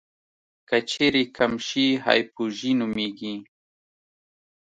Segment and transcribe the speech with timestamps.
[0.67, 3.35] که چیرې کم شي هایپوژي نومېږي.